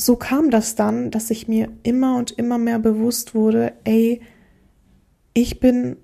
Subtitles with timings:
[0.00, 4.22] so kam das dann, dass ich mir immer und immer mehr bewusst wurde, ey,
[5.34, 5.98] ich bin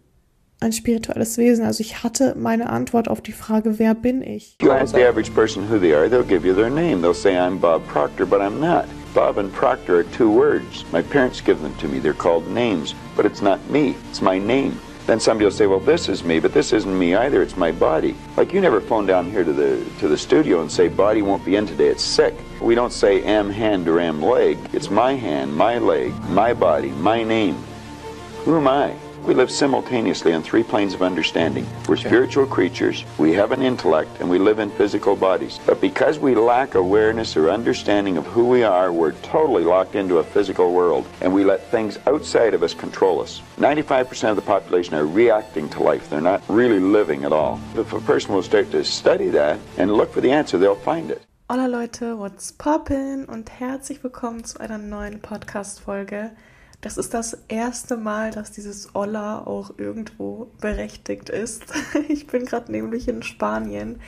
[0.60, 1.64] ein spirituelles Wesen.
[1.64, 4.56] Also ich hatte meine Antwort auf die Frage, wer bin ich?
[4.60, 7.00] You ask the average person who they are, they'll give you their name.
[7.00, 8.86] They'll say, I'm Bob Proctor, but I'm not.
[9.14, 10.84] Bob and Proctor are two words.
[10.92, 11.98] My parents give them to me.
[11.98, 13.94] They're called names, but it's not me.
[14.10, 14.78] It's my name.
[15.06, 17.40] Then somebody will say, "Well, this is me," but this isn't me either.
[17.40, 18.14] It's my body.
[18.36, 21.44] Like you never phone down here to the to the studio and say, "Body won't
[21.44, 21.88] be in today.
[21.88, 26.12] It's sick." We don't say "am hand" or "am leg." It's my hand, my leg,
[26.30, 27.56] my body, my name.
[28.44, 28.94] Who am I?
[29.26, 31.66] We live simultaneously on three planes of understanding.
[31.88, 35.58] We're spiritual creatures, we have an intellect, and we live in physical bodies.
[35.66, 40.18] But because we lack awareness or understanding of who we are, we're totally locked into
[40.18, 43.42] a physical world, and we let things outside of us control us.
[43.58, 46.08] 95% of the population are reacting to life.
[46.08, 47.60] They're not really living at all.
[47.74, 51.10] If a person will start to study that and look for the answer, they'll find
[51.10, 51.20] it.
[51.48, 53.24] Hola Leute, what's poppin?
[53.24, 56.32] Und herzlich willkommen zu einer neuen Podcast-Folge.
[56.80, 61.62] Das ist das erste Mal, dass dieses Olla auch irgendwo berechtigt ist.
[62.08, 64.00] Ich bin gerade nämlich in Spanien.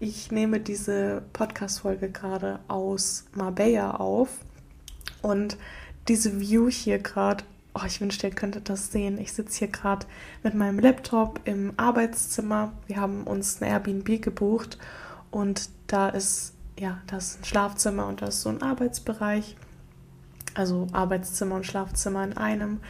[0.00, 4.30] Ich nehme diese Podcast-Folge gerade aus Marbella auf.
[5.20, 5.58] Und
[6.08, 9.18] diese View hier gerade, oh, ich wünschte, ihr könntet das sehen.
[9.18, 10.06] Ich sitze hier gerade
[10.42, 12.72] mit meinem Laptop im Arbeitszimmer.
[12.86, 14.78] Wir haben uns ein Airbnb gebucht
[15.30, 19.56] und da ist, ja, da ist ein Schlafzimmer und da ist so ein Arbeitsbereich
[20.56, 22.80] also Arbeitszimmer und Schlafzimmer in einem.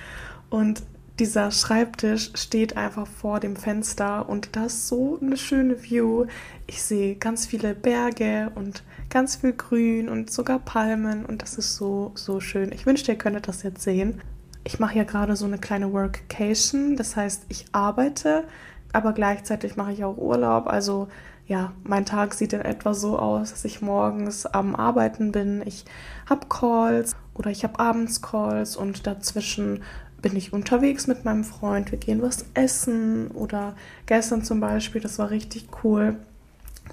[0.51, 0.83] Und
[1.19, 6.27] dieser Schreibtisch steht einfach vor dem Fenster und das ist so eine schöne View.
[6.67, 11.77] Ich sehe ganz viele Berge und ganz viel Grün und sogar Palmen und das ist
[11.77, 12.71] so, so schön.
[12.73, 14.21] Ich wünschte, ihr könntet das jetzt sehen.
[14.65, 18.45] Ich mache ja gerade so eine kleine Workation, das heißt, ich arbeite,
[18.93, 20.67] aber gleichzeitig mache ich auch Urlaub.
[20.67, 21.09] Also
[21.47, 25.63] ja, mein Tag sieht in etwa so aus, dass ich morgens am Arbeiten bin.
[25.65, 25.85] Ich
[26.29, 29.83] habe Calls oder ich habe abends Calls und dazwischen
[30.21, 31.93] bin ich unterwegs mit meinem Freund.
[31.93, 36.17] Wir gehen was essen oder gestern zum Beispiel, das war richtig cool.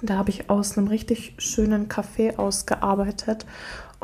[0.02, 3.46] Da habe ich aus einem richtig schönen Café ausgearbeitet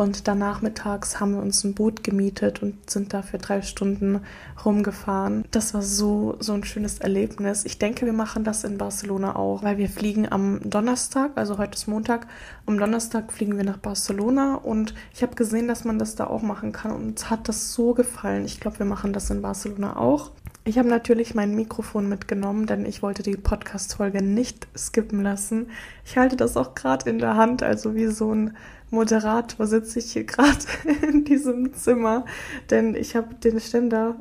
[0.00, 4.20] und danach mittags haben wir uns ein Boot gemietet und sind da für drei Stunden
[4.64, 5.44] rumgefahren.
[5.50, 7.66] Das war so, so ein schönes Erlebnis.
[7.66, 11.74] Ich denke, wir machen das in Barcelona auch, weil wir fliegen am Donnerstag, also heute
[11.74, 12.26] ist Montag.
[12.64, 16.40] Am Donnerstag fliegen wir nach Barcelona und ich habe gesehen, dass man das da auch
[16.40, 18.46] machen kann und uns hat das so gefallen.
[18.46, 20.30] Ich glaube, wir machen das in Barcelona auch.
[20.64, 25.70] Ich habe natürlich mein Mikrofon mitgenommen, denn ich wollte die Podcast-Folge nicht skippen lassen.
[26.04, 28.56] Ich halte das auch gerade in der Hand, also wie so ein
[28.90, 30.58] Moderator sitze ich hier gerade
[31.08, 32.26] in diesem Zimmer,
[32.68, 34.20] denn ich habe den Ständer,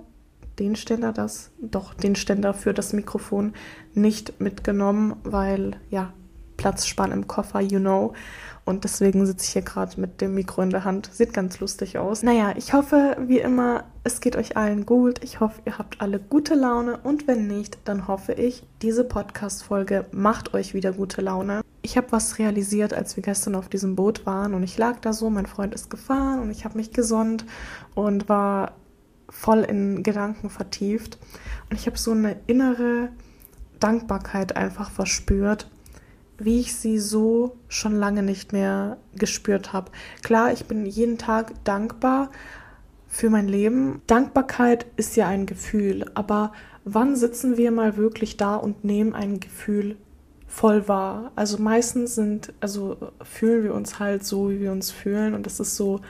[0.59, 3.53] den Ständer, das, doch, den Ständer für das Mikrofon
[3.93, 6.13] nicht mitgenommen, weil, ja,
[6.59, 8.11] Platz sparen im Koffer, you know.
[8.65, 11.09] Und deswegen sitze ich hier gerade mit dem Mikro in der Hand.
[11.13, 12.21] Sieht ganz lustig aus.
[12.21, 15.23] Naja, ich hoffe, wie immer, es geht euch allen gut.
[15.23, 16.99] Ich hoffe, ihr habt alle gute Laune.
[17.01, 21.61] Und wenn nicht, dann hoffe ich, diese Podcast-Folge macht euch wieder gute Laune.
[21.81, 24.53] Ich habe was realisiert, als wir gestern auf diesem Boot waren.
[24.53, 27.45] Und ich lag da so, mein Freund ist gefahren und ich habe mich gesonnt
[27.95, 28.73] und war
[29.29, 31.17] voll in Gedanken vertieft.
[31.69, 33.09] Und ich habe so eine innere
[33.79, 35.69] Dankbarkeit einfach verspürt
[36.39, 39.91] wie ich sie so schon lange nicht mehr gespürt habe.
[40.23, 42.31] Klar, ich bin jeden Tag dankbar
[43.07, 44.01] für mein Leben.
[44.07, 46.53] Dankbarkeit ist ja ein Gefühl, aber
[46.85, 49.97] wann sitzen wir mal wirklich da und nehmen ein Gefühl
[50.47, 51.31] voll wahr?
[51.35, 55.59] Also meistens sind, also fühlen wir uns halt so, wie wir uns fühlen und das
[55.59, 56.01] ist so,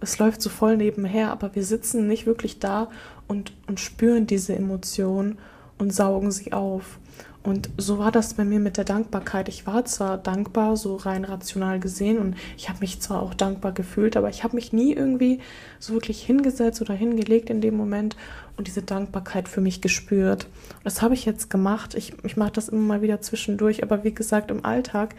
[0.00, 2.90] es läuft so voll nebenher, aber wir sitzen nicht wirklich da
[3.28, 5.38] und, und spüren diese Emotionen
[5.78, 6.98] und saugen sie auf.
[7.42, 9.48] Und so war das bei mir mit der Dankbarkeit.
[9.48, 13.72] Ich war zwar dankbar, so rein rational gesehen, und ich habe mich zwar auch dankbar
[13.72, 15.40] gefühlt, aber ich habe mich nie irgendwie
[15.80, 18.16] so wirklich hingesetzt oder hingelegt in dem Moment
[18.56, 20.46] und diese Dankbarkeit für mich gespürt.
[20.84, 21.94] Das habe ich jetzt gemacht.
[21.94, 25.14] Ich, ich mache das immer mal wieder zwischendurch, aber wie gesagt, im Alltag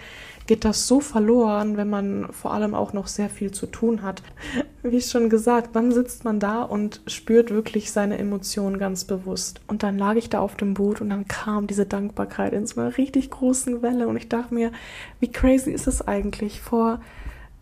[0.46, 4.22] geht das so verloren, wenn man vor allem auch noch sehr viel zu tun hat.
[4.84, 9.62] Wie schon gesagt, wann sitzt man da und spürt wirklich seine Emotionen ganz bewusst?
[9.68, 12.82] Und dann lag ich da auf dem Boot und dann kam diese Dankbarkeit in so
[12.82, 14.72] einer richtig großen Welle und ich dachte mir,
[15.20, 16.62] wie crazy ist es eigentlich?
[16.62, 17.00] Vor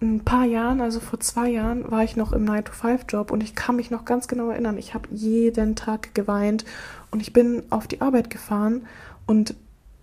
[0.01, 3.75] ein paar Jahren, also vor zwei Jahren, war ich noch im 9-to-5-Job und ich kann
[3.75, 4.77] mich noch ganz genau erinnern.
[4.77, 6.65] Ich habe jeden Tag geweint
[7.11, 8.87] und ich bin auf die Arbeit gefahren
[9.27, 9.55] und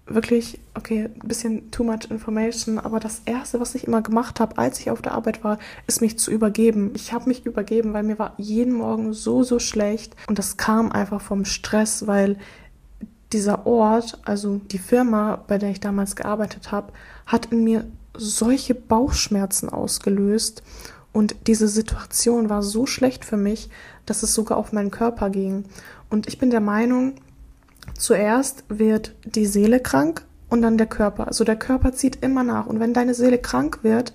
[0.07, 4.57] wirklich, okay, ein bisschen too much information, aber das Erste, was ich immer gemacht habe,
[4.59, 6.93] als ich auf der Arbeit war, ist mich zu übergeben.
[6.95, 10.93] Ich habe mich übergeben, weil mir war jeden Morgen so, so schlecht und das kam
[10.93, 12.37] einfach vom Stress, weil
[13.33, 16.93] dieser Ort, also die Firma, bei der ich damals gearbeitet habe,
[17.27, 17.87] hat in mir
[18.17, 20.63] solche Bauchschmerzen ausgelöst
[21.13, 23.71] Und diese Situation war so schlecht für mich,
[24.07, 25.65] dass es sogar auf meinen Körper ging.
[26.11, 27.15] Und ich bin der Meinung,
[27.99, 31.27] zuerst wird die Seele krank und dann der Körper.
[31.27, 32.67] Also der Körper zieht immer nach.
[32.67, 34.13] Und wenn deine Seele krank wird,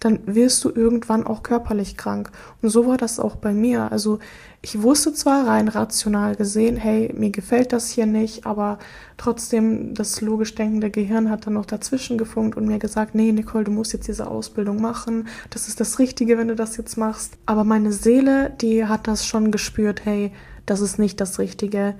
[0.00, 2.30] dann wirst du irgendwann auch körperlich krank.
[2.62, 3.90] Und so war das auch bei mir.
[3.90, 4.18] Also
[4.62, 8.78] ich wusste zwar rein rational gesehen, hey, mir gefällt das hier nicht, aber
[9.16, 13.64] trotzdem das logisch denkende Gehirn hat dann noch dazwischen gefunkt und mir gesagt, nee, Nicole,
[13.64, 15.28] du musst jetzt diese Ausbildung machen.
[15.50, 17.36] Das ist das Richtige, wenn du das jetzt machst.
[17.46, 20.32] Aber meine Seele, die hat das schon gespürt, hey,
[20.66, 21.94] das ist nicht das Richtige.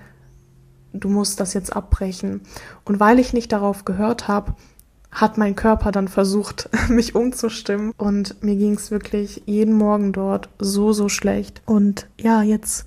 [0.92, 2.42] Du musst das jetzt abbrechen.
[2.84, 4.54] Und weil ich nicht darauf gehört habe,
[5.10, 7.92] hat mein Körper dann versucht, mich umzustimmen.
[7.96, 11.62] Und mir ging es wirklich jeden Morgen dort so, so schlecht.
[11.66, 12.86] Und ja, jetzt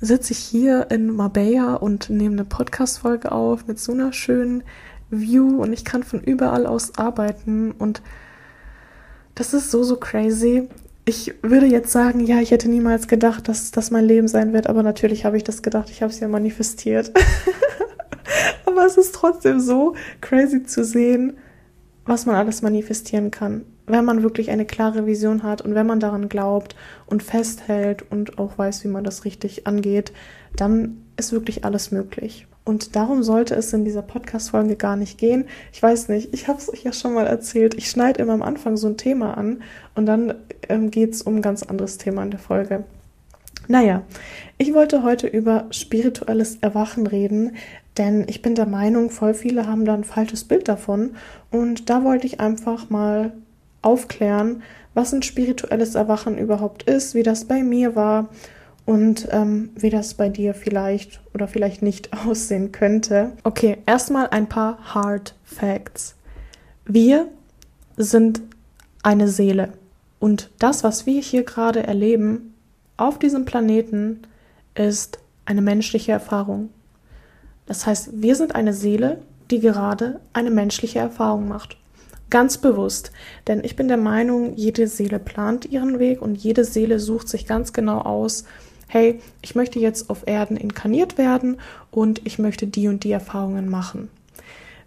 [0.00, 4.62] sitze ich hier in Marbella und nehme eine Podcast-Folge auf mit so einer schönen
[5.10, 8.02] View und ich kann von überall aus arbeiten und
[9.34, 10.68] das ist so, so crazy.
[11.04, 14.66] Ich würde jetzt sagen, ja, ich hätte niemals gedacht, dass das mein Leben sein wird,
[14.66, 17.12] aber natürlich habe ich das gedacht, ich habe es ja manifestiert.
[18.66, 21.38] Aber es ist trotzdem so crazy zu sehen,
[22.04, 26.00] was man alles manifestieren kann, wenn man wirklich eine klare Vision hat und wenn man
[26.00, 26.74] daran glaubt
[27.06, 30.12] und festhält und auch weiß, wie man das richtig angeht,
[30.56, 32.46] dann ist wirklich alles möglich.
[32.64, 35.46] Und darum sollte es in dieser Podcast-Folge gar nicht gehen.
[35.72, 37.74] Ich weiß nicht, ich habe es euch ja schon mal erzählt.
[37.74, 39.62] Ich schneide immer am Anfang so ein Thema an
[39.94, 40.34] und dann
[40.68, 42.84] ähm, geht es um ein ganz anderes Thema in der Folge.
[43.68, 44.02] Naja,
[44.58, 47.56] ich wollte heute über spirituelles Erwachen reden,
[47.96, 51.16] denn ich bin der Meinung, voll viele haben da ein falsches Bild davon.
[51.50, 53.32] Und da wollte ich einfach mal
[53.82, 54.62] aufklären,
[54.94, 58.28] was ein spirituelles Erwachen überhaupt ist, wie das bei mir war
[58.84, 63.32] und ähm, wie das bei dir vielleicht oder vielleicht nicht aussehen könnte.
[63.44, 66.14] Okay, erstmal ein paar Hard Facts.
[66.84, 67.28] Wir
[67.96, 68.40] sind
[69.02, 69.72] eine Seele.
[70.20, 72.54] Und das, was wir hier gerade erleben
[72.96, 74.22] auf diesem Planeten,
[74.74, 76.70] ist eine menschliche Erfahrung.
[77.68, 79.18] Das heißt, wir sind eine Seele,
[79.50, 81.76] die gerade eine menschliche Erfahrung macht.
[82.30, 83.12] Ganz bewusst.
[83.46, 87.46] Denn ich bin der Meinung, jede Seele plant ihren Weg und jede Seele sucht sich
[87.46, 88.44] ganz genau aus,
[88.86, 91.58] hey, ich möchte jetzt auf Erden inkarniert werden
[91.90, 94.08] und ich möchte die und die Erfahrungen machen.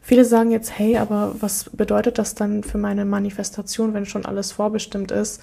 [0.02, 4.52] Viele sagen jetzt, hey, aber was bedeutet das dann für meine Manifestation, wenn schon alles
[4.52, 5.40] vorbestimmt ist?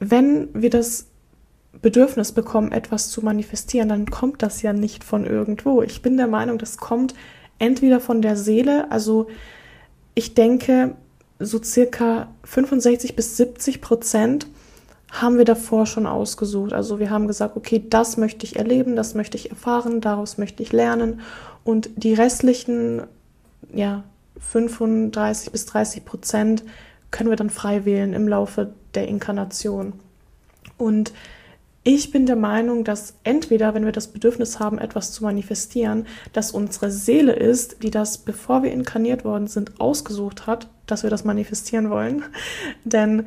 [0.00, 1.06] Wenn wir das
[1.80, 5.82] Bedürfnis bekommen, etwas zu manifestieren, dann kommt das ja nicht von irgendwo.
[5.82, 7.14] Ich bin der Meinung, das kommt
[7.58, 9.28] entweder von der Seele, also
[10.14, 10.94] ich denke,
[11.38, 14.46] so circa 65 bis 70 Prozent
[15.10, 16.72] haben wir davor schon ausgesucht.
[16.72, 20.62] Also wir haben gesagt, okay, das möchte ich erleben, das möchte ich erfahren, daraus möchte
[20.62, 21.20] ich lernen.
[21.64, 23.02] Und die restlichen,
[23.72, 24.04] ja,
[24.38, 26.64] 35 bis 30 Prozent
[27.10, 29.92] können wir dann frei wählen im Laufe der Inkarnation.
[30.78, 31.12] Und
[31.84, 36.52] ich bin der Meinung, dass entweder, wenn wir das Bedürfnis haben, etwas zu manifestieren, dass
[36.52, 41.24] unsere Seele ist, die das, bevor wir inkarniert worden sind, ausgesucht hat, dass wir das
[41.24, 42.22] manifestieren wollen.
[42.84, 43.26] Denn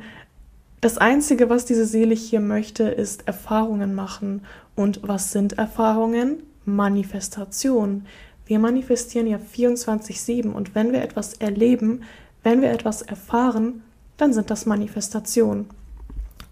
[0.80, 4.42] das Einzige, was diese Seele hier möchte, ist Erfahrungen machen.
[4.74, 6.42] Und was sind Erfahrungen?
[6.64, 8.06] Manifestation.
[8.46, 12.02] Wir manifestieren ja 24-7 und wenn wir etwas erleben,
[12.42, 13.82] wenn wir etwas erfahren,
[14.16, 15.66] dann sind das Manifestationen.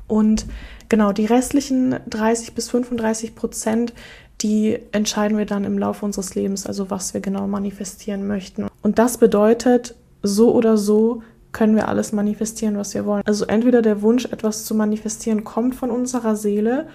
[0.06, 0.46] Und
[0.88, 3.94] genau, die restlichen 30 bis 35 Prozent,
[4.40, 8.66] die entscheiden wir dann im Laufe unseres Lebens, also was wir genau manifestieren möchten.
[8.82, 13.22] Und das bedeutet, so oder so können wir alles manifestieren, was wir wollen.
[13.26, 16.88] Also entweder der Wunsch, etwas zu manifestieren, kommt von unserer Seele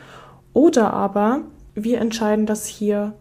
[0.53, 1.41] oder aber
[1.75, 3.13] wir entscheiden das hier,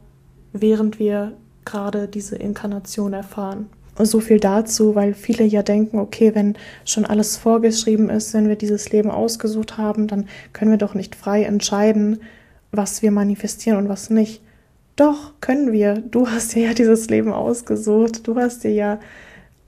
[0.52, 3.68] während wir gerade diese Inkarnation erfahren
[4.04, 8.56] so viel dazu, weil viele ja denken, okay, wenn schon alles vorgeschrieben ist, wenn wir
[8.56, 12.20] dieses Leben ausgesucht haben, dann können wir doch nicht frei entscheiden,
[12.70, 14.42] was wir manifestieren und was nicht.
[14.96, 15.94] Doch, können wir.
[15.94, 18.26] Du hast dir ja dieses Leben ausgesucht.
[18.26, 18.98] Du hast dir ja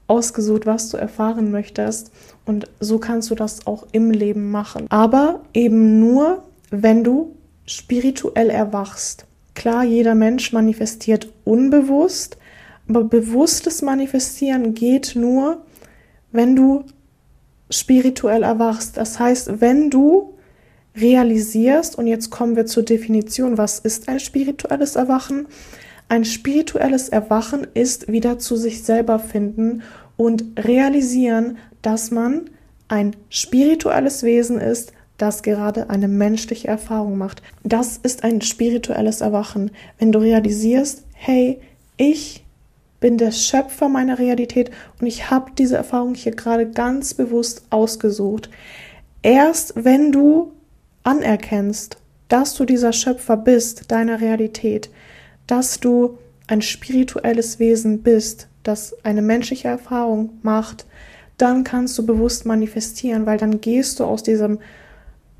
[0.07, 2.11] ausgesucht, was du erfahren möchtest.
[2.45, 4.87] Und so kannst du das auch im Leben machen.
[4.89, 7.35] Aber eben nur, wenn du
[7.65, 9.25] spirituell erwachst.
[9.55, 12.37] Klar, jeder Mensch manifestiert unbewusst,
[12.87, 15.63] aber bewusstes Manifestieren geht nur,
[16.31, 16.83] wenn du
[17.69, 18.97] spirituell erwachst.
[18.97, 20.33] Das heißt, wenn du
[20.95, 25.47] realisierst, und jetzt kommen wir zur Definition, was ist ein spirituelles Erwachen?
[26.09, 29.83] Ein spirituelles Erwachen ist wieder zu sich selber finden
[30.17, 32.49] und realisieren, dass man
[32.89, 37.41] ein spirituelles Wesen ist, das gerade eine menschliche Erfahrung macht.
[37.63, 39.71] Das ist ein spirituelles Erwachen.
[39.99, 41.61] Wenn du realisierst, hey,
[41.95, 42.43] ich
[43.01, 48.49] bin der Schöpfer meiner Realität und ich habe diese Erfahrung hier gerade ganz bewusst ausgesucht.
[49.23, 50.53] erst wenn du
[51.03, 51.97] anerkennst,
[52.29, 54.89] dass du dieser Schöpfer bist, deiner Realität,
[55.47, 56.17] dass du
[56.47, 60.85] ein spirituelles Wesen bist, das eine menschliche Erfahrung macht,
[61.37, 64.59] dann kannst du bewusst manifestieren, weil dann gehst du aus diesem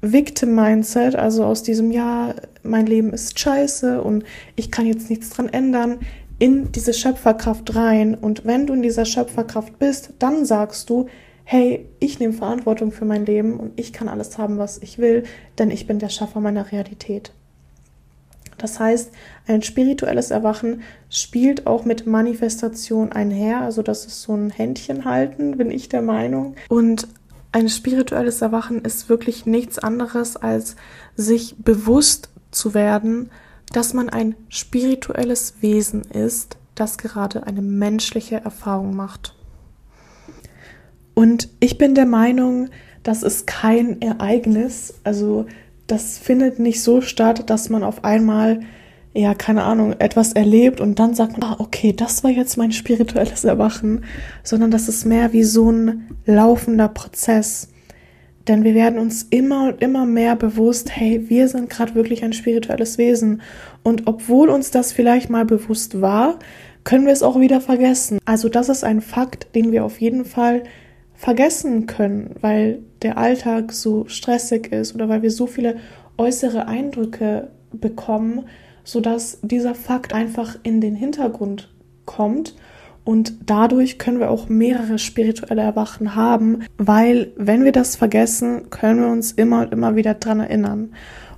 [0.01, 4.24] Victim-Mindset, also aus diesem, ja, mein Leben ist scheiße und
[4.56, 6.00] ich kann jetzt nichts dran ändern,
[6.42, 8.16] in diese Schöpferkraft rein.
[8.16, 11.06] Und wenn du in dieser Schöpferkraft bist, dann sagst du,
[11.44, 15.22] hey, ich nehme Verantwortung für mein Leben und ich kann alles haben, was ich will,
[15.60, 17.32] denn ich bin der Schaffer meiner Realität.
[18.58, 19.12] Das heißt,
[19.46, 20.82] ein spirituelles Erwachen
[21.12, 23.62] spielt auch mit Manifestation einher.
[23.62, 26.56] Also das ist so ein Händchen halten, bin ich der Meinung.
[26.70, 27.08] Und
[27.52, 30.76] ein spirituelles Erwachen ist wirklich nichts anderes, als
[31.16, 33.30] sich bewusst zu werden,
[33.72, 39.36] dass man ein spirituelles Wesen ist, das gerade eine menschliche Erfahrung macht.
[41.13, 42.70] Und ich bin der Meinung,
[43.04, 45.46] das ist kein Ereignis, also
[45.88, 48.62] das findet nicht so statt, dass man auf einmal,
[49.13, 52.72] ja, keine Ahnung, etwas erlebt und dann sagt man, ah, okay, das war jetzt mein
[52.72, 54.06] spirituelles Erwachen,
[54.44, 57.68] sondern das ist mehr wie so ein laufender Prozess.
[58.48, 62.34] Denn wir werden uns immer und immer mehr bewusst, hey, wir sind gerade wirklich ein
[62.34, 63.42] spirituelles Wesen.
[63.84, 66.40] Und obwohl uns das vielleicht mal bewusst war,
[66.84, 68.20] können wir es auch wieder vergessen.
[68.26, 70.64] Also das ist ein Fakt, den wir auf jeden Fall
[71.14, 75.76] vergessen können, weil der Alltag so stressig ist oder weil wir so viele
[76.18, 78.46] äußere Eindrücke bekommen,
[78.84, 81.72] sodass dieser Fakt einfach in den Hintergrund
[82.06, 82.56] kommt
[83.03, 89.01] und dadurch können wir auch mehrere spirituelle Erwachen haben, weil wenn wir das vergessen, können
[89.01, 90.93] wir uns immer und immer wieder dran erinnern.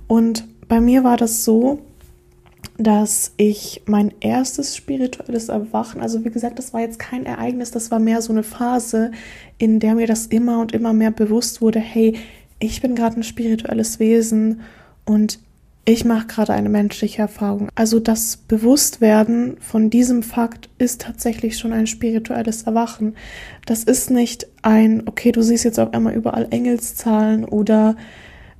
[0.06, 1.80] Und bei mir war das so,
[2.76, 7.90] dass ich mein erstes spirituelles Erwachen, also wie gesagt, das war jetzt kein Ereignis, das
[7.90, 9.12] war mehr so eine Phase,
[9.58, 12.16] in der mir das immer und immer mehr bewusst wurde, hey,
[12.58, 14.60] ich bin gerade ein spirituelles Wesen
[15.04, 15.38] und
[15.86, 17.68] ich mache gerade eine menschliche Erfahrung.
[17.74, 23.14] Also das Bewusstwerden von diesem Fakt ist tatsächlich schon ein spirituelles Erwachen.
[23.66, 27.96] Das ist nicht ein, okay, du siehst jetzt auf einmal überall Engelszahlen oder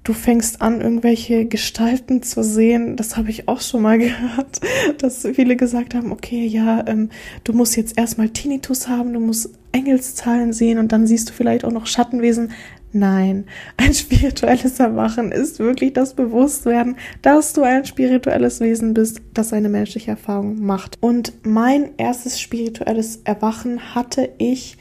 [0.05, 2.97] du fängst an, irgendwelche Gestalten zu sehen.
[2.97, 4.61] Das habe ich auch schon mal gehört,
[4.99, 7.09] dass viele gesagt haben, okay, ja, ähm,
[7.43, 11.65] du musst jetzt erstmal Tinnitus haben, du musst Engelszahlen sehen und dann siehst du vielleicht
[11.65, 12.53] auch noch Schattenwesen.
[12.97, 13.47] Nein,
[13.77, 19.69] ein spirituelles Erwachen ist wirklich das Bewusstwerden, dass du ein spirituelles Wesen bist, das eine
[19.69, 20.99] menschliche Erfahrung macht.
[21.01, 24.77] Und mein erstes spirituelles Erwachen hatte ich,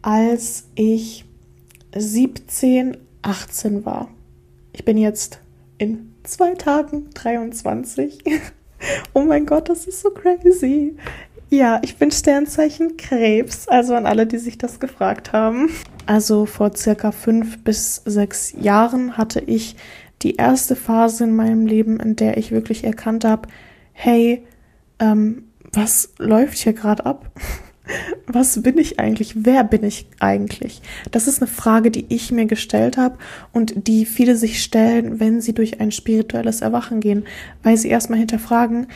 [0.00, 1.26] als ich
[1.94, 4.08] 17, 18 war.
[4.72, 5.38] Ich bin jetzt
[5.76, 8.24] in zwei Tagen 23.
[9.12, 10.96] oh mein Gott, das ist so crazy.
[11.50, 15.70] Ja, ich bin Sternzeichen Krebs, also an alle, die sich das gefragt haben.
[16.06, 19.76] Also vor circa fünf bis sechs Jahren hatte ich
[20.22, 23.48] die erste Phase in meinem Leben, in der ich wirklich erkannt habe,
[23.92, 24.44] hey,
[24.98, 27.30] ähm, was läuft hier gerade ab?
[28.26, 29.44] was bin ich eigentlich?
[29.44, 30.80] Wer bin ich eigentlich?
[31.10, 33.18] Das ist eine Frage, die ich mir gestellt habe
[33.52, 37.24] und die viele sich stellen, wenn sie durch ein spirituelles Erwachen gehen,
[37.62, 38.86] weil sie erstmal hinterfragen,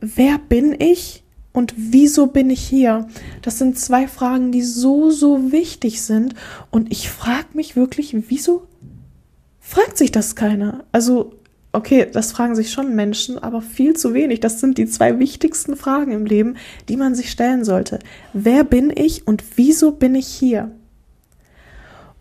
[0.00, 1.21] wer bin ich
[1.52, 3.08] und wieso bin ich hier?
[3.42, 6.34] Das sind zwei Fragen, die so, so wichtig sind
[6.70, 8.66] und ich frage mich wirklich, wieso
[9.60, 10.84] fragt sich das keiner?
[10.92, 11.34] Also
[11.72, 14.40] okay, das fragen sich schon Menschen, aber viel zu wenig.
[14.40, 16.56] Das sind die zwei wichtigsten Fragen im Leben,
[16.88, 17.98] die man sich stellen sollte.
[18.32, 20.70] Wer bin ich und wieso bin ich hier?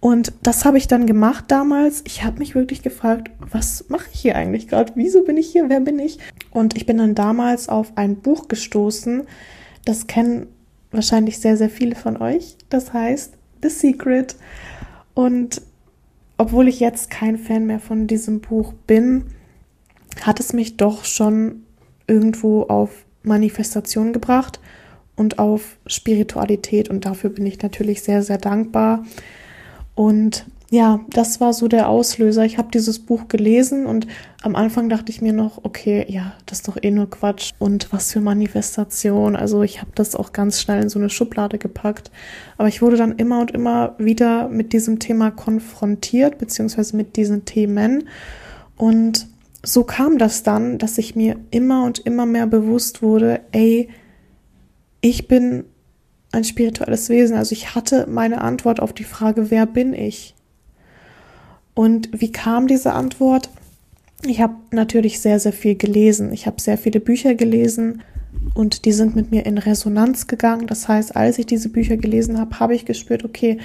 [0.01, 2.01] Und das habe ich dann gemacht damals.
[2.05, 4.91] Ich habe mich wirklich gefragt, was mache ich hier eigentlich gerade?
[4.95, 5.69] Wieso bin ich hier?
[5.69, 6.17] Wer bin ich?
[6.49, 9.23] Und ich bin dann damals auf ein Buch gestoßen.
[9.85, 10.47] Das kennen
[10.91, 12.57] wahrscheinlich sehr, sehr viele von euch.
[12.69, 14.35] Das heißt The Secret.
[15.13, 15.61] Und
[16.37, 19.25] obwohl ich jetzt kein Fan mehr von diesem Buch bin,
[20.23, 21.63] hat es mich doch schon
[22.07, 24.59] irgendwo auf Manifestation gebracht
[25.15, 29.05] und auf Spiritualität und dafür bin ich natürlich sehr, sehr dankbar.
[29.95, 32.45] Und ja, das war so der Auslöser.
[32.45, 34.07] Ich habe dieses Buch gelesen und
[34.41, 37.91] am Anfang dachte ich mir noch, okay, ja, das ist doch eh nur Quatsch und
[37.91, 39.35] was für Manifestation.
[39.35, 42.09] Also ich habe das auch ganz schnell in so eine Schublade gepackt.
[42.57, 47.43] Aber ich wurde dann immer und immer wieder mit diesem Thema konfrontiert, beziehungsweise mit diesen
[47.43, 48.07] Themen.
[48.77, 49.27] Und
[49.63, 53.89] so kam das dann, dass ich mir immer und immer mehr bewusst wurde, ey,
[55.01, 55.65] ich bin
[56.31, 57.37] ein spirituelles Wesen.
[57.37, 60.35] Also ich hatte meine Antwort auf die Frage, wer bin ich?
[61.73, 63.49] Und wie kam diese Antwort?
[64.23, 66.31] Ich habe natürlich sehr, sehr viel gelesen.
[66.31, 68.03] Ich habe sehr viele Bücher gelesen
[68.53, 70.67] und die sind mit mir in Resonanz gegangen.
[70.67, 73.57] Das heißt, als ich diese Bücher gelesen habe, habe ich gespürt, okay,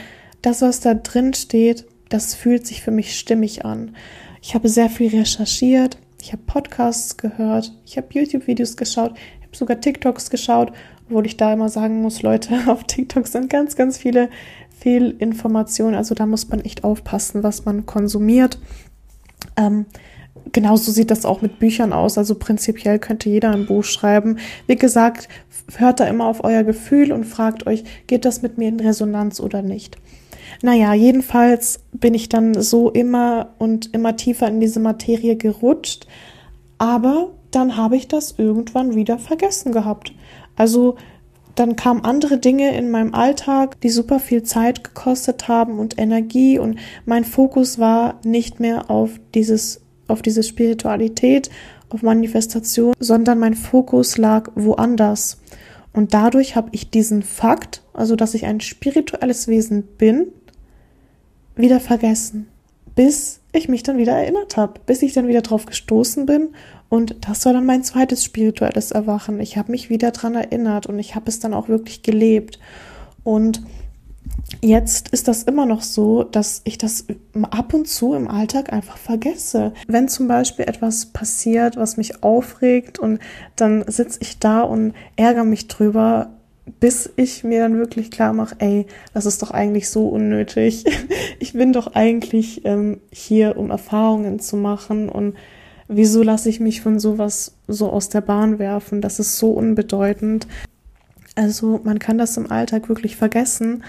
[0.42, 3.94] das, was da drin steht, das fühlt sich für mich stimmig an.
[4.42, 9.56] Ich habe sehr viel recherchiert, ich habe Podcasts gehört, ich habe YouTube-Videos geschaut, ich habe
[9.56, 10.72] sogar TikToks geschaut,
[11.08, 14.28] obwohl ich da immer sagen muss, Leute, auf TikTok sind ganz, ganz viele
[14.78, 15.94] Fehlinformationen.
[15.94, 18.58] Also da muss man echt aufpassen, was man konsumiert.
[19.56, 19.86] Ähm,
[20.52, 22.18] genauso sieht das auch mit Büchern aus.
[22.18, 24.38] Also prinzipiell könnte jeder ein Buch schreiben.
[24.66, 25.28] Wie gesagt,
[25.76, 29.40] hört da immer auf euer Gefühl und fragt euch, geht das mit mir in Resonanz
[29.40, 29.96] oder nicht.
[30.62, 36.06] Naja, jedenfalls bin ich dann so immer und immer tiefer in diese Materie gerutscht.
[36.78, 40.12] Aber dann habe ich das irgendwann wieder vergessen gehabt.
[40.56, 40.96] Also
[41.56, 46.58] dann kamen andere Dinge in meinem Alltag, die super viel Zeit gekostet haben und Energie.
[46.58, 51.50] Und mein Fokus war nicht mehr auf dieses, auf diese Spiritualität,
[51.88, 55.38] auf Manifestation, sondern mein Fokus lag woanders.
[55.94, 60.26] Und dadurch habe ich diesen Fakt, also dass ich ein spirituelles Wesen bin,
[61.54, 62.48] wieder vergessen,
[62.94, 66.50] bis ich mich dann wieder erinnert habe, bis ich dann wieder drauf gestoßen bin
[66.88, 69.40] und das war dann mein zweites spirituelles Erwachen.
[69.40, 72.60] Ich habe mich wieder daran erinnert und ich habe es dann auch wirklich gelebt.
[73.24, 73.62] Und
[74.62, 77.06] jetzt ist das immer noch so, dass ich das
[77.50, 79.72] ab und zu im Alltag einfach vergesse.
[79.88, 83.18] Wenn zum Beispiel etwas passiert, was mich aufregt und
[83.56, 86.30] dann sitze ich da und ärgere mich drüber,
[86.80, 90.84] bis ich mir dann wirklich klar mache, ey, das ist doch eigentlich so unnötig.
[91.38, 95.34] Ich bin doch eigentlich ähm, hier, um Erfahrungen zu machen und
[95.88, 99.00] Wieso lasse ich mich von sowas so aus der Bahn werfen?
[99.00, 100.46] Das ist so unbedeutend.
[101.36, 103.84] Also man kann das im Alltag wirklich vergessen,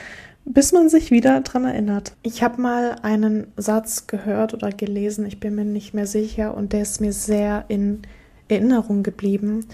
[0.46, 2.13] bis man sich wieder dran erinnert.
[2.24, 6.74] Ich habe mal einen Satz gehört oder gelesen, ich bin mir nicht mehr sicher, und
[6.74, 8.01] der ist mir sehr in
[8.48, 9.66] Erinnerung geblieben.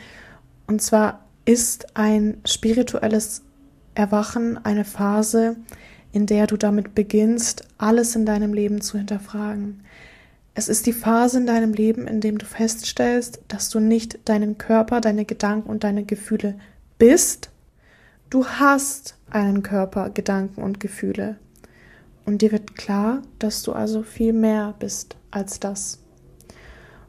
[0.67, 3.41] Und zwar ist ein spirituelles
[3.95, 5.57] Erwachen eine Phase,
[6.11, 9.81] in der du damit beginnst, alles in deinem Leben zu hinterfragen.
[10.55, 14.57] Es ist die Phase in deinem Leben, in dem du feststellst, dass du nicht deinen
[14.57, 16.55] Körper, deine Gedanken und deine Gefühle
[16.99, 17.49] bist.
[18.29, 21.37] Du hast einen Körper, Gedanken und Gefühle.
[22.25, 25.99] Und dir wird klar, dass du also viel mehr bist als das.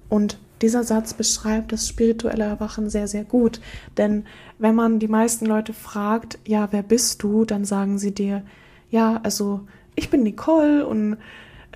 [0.09, 3.61] Und dieser Satz beschreibt das spirituelle Erwachen sehr, sehr gut.
[3.98, 4.24] Denn
[4.59, 8.42] wenn man die meisten Leute fragt, ja, wer bist du, dann sagen sie dir,
[8.90, 11.18] ja, also ich bin Nicole und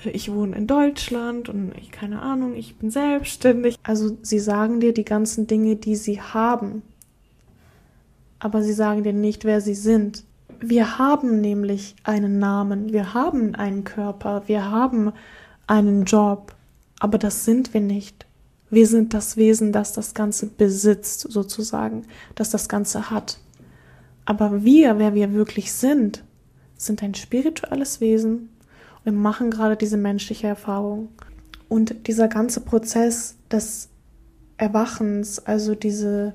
[0.04, 3.76] ich wohne in Deutschland und ich keine Ahnung, ich bin selbstständig.
[3.82, 6.82] Also sie sagen dir die ganzen Dinge, die sie haben,
[8.38, 10.24] aber sie sagen dir nicht, wer sie sind.
[10.60, 15.12] Wir haben nämlich einen Namen, wir haben einen Körper, wir haben
[15.66, 16.54] einen Job,
[16.98, 18.26] aber das sind wir nicht.
[18.70, 23.38] Wir sind das Wesen, das das Ganze besitzt, sozusagen, das das Ganze hat.
[24.24, 26.22] Aber wir, wer wir wirklich sind,
[26.76, 28.50] sind ein spirituelles Wesen,
[29.08, 31.08] wir machen gerade diese menschliche Erfahrung.
[31.68, 33.88] Und dieser ganze Prozess des
[34.58, 36.34] Erwachens, also diese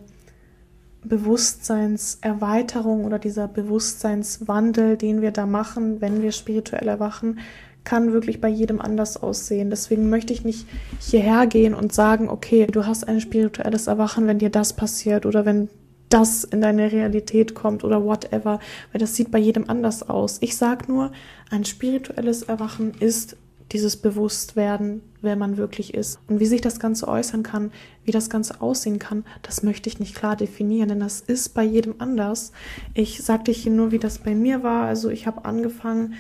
[1.04, 7.38] Bewusstseinserweiterung oder dieser Bewusstseinswandel, den wir da machen, wenn wir spirituell erwachen,
[7.84, 9.70] kann wirklich bei jedem anders aussehen.
[9.70, 10.66] Deswegen möchte ich nicht
[11.00, 15.46] hierher gehen und sagen, okay, du hast ein spirituelles Erwachen, wenn dir das passiert oder
[15.46, 15.70] wenn
[16.14, 18.60] das in deine Realität kommt oder whatever,
[18.92, 20.38] weil das sieht bei jedem anders aus.
[20.42, 21.12] Ich sage nur,
[21.50, 23.36] ein spirituelles Erwachen ist
[23.72, 26.20] dieses Bewusstwerden, wer man wirklich ist.
[26.28, 27.72] Und wie sich das Ganze äußern kann,
[28.04, 31.64] wie das Ganze aussehen kann, das möchte ich nicht klar definieren, denn das ist bei
[31.64, 32.52] jedem anders.
[32.94, 34.86] Ich sagte hier nur, wie das bei mir war.
[34.86, 36.14] Also ich habe angefangen,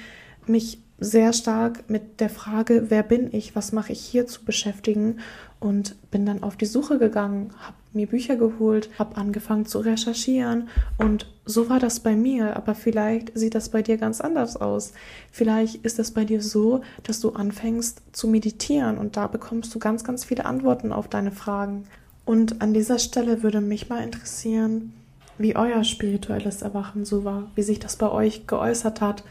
[0.47, 5.19] mich sehr stark mit der Frage, wer bin ich, was mache ich hier zu beschäftigen
[5.63, 10.67] und bin dann auf die Suche gegangen, habe mir Bücher geholt, habe angefangen zu recherchieren
[10.97, 14.91] und so war das bei mir, aber vielleicht sieht das bei dir ganz anders aus.
[15.32, 19.80] Vielleicht ist es bei dir so, dass du anfängst zu meditieren und da bekommst du
[19.80, 21.86] ganz, ganz viele Antworten auf deine Fragen.
[22.26, 24.93] Und an dieser Stelle würde mich mal interessieren,
[25.38, 29.23] wie euer spirituelles Erwachen so war, wie sich das bei euch geäußert hat,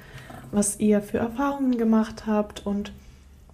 [0.50, 2.92] was ihr für Erfahrungen gemacht habt und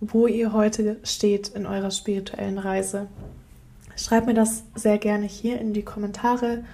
[0.00, 3.08] wo ihr heute steht in eurer spirituellen Reise.
[3.96, 6.64] Schreibt mir das sehr gerne hier in die Kommentare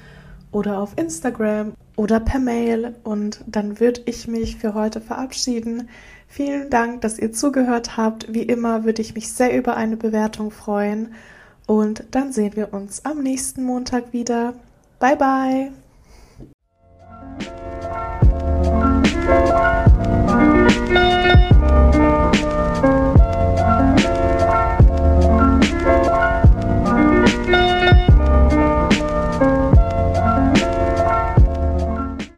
[0.53, 5.89] oder auf Instagram oder per Mail und dann würde ich mich für heute verabschieden.
[6.29, 8.33] Vielen Dank, dass ihr zugehört habt.
[8.33, 11.15] Wie immer würde ich mich sehr über eine Bewertung freuen
[11.67, 14.55] und dann sehen wir uns am nächsten Montag wieder.
[14.99, 15.84] Bye bye!